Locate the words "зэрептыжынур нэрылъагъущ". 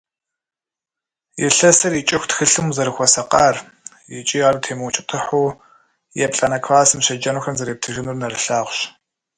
7.57-8.79